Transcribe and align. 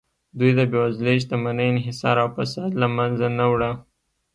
دوی 0.39 0.51
د 0.57 0.61
بېوزلۍ، 0.71 1.15
شتمنۍ 1.23 1.67
انحصار 1.71 2.15
او 2.23 2.29
فساد 2.35 2.71
له 2.81 2.87
منځه 2.97 3.27
نه 3.37 3.45
وړه 3.51 3.71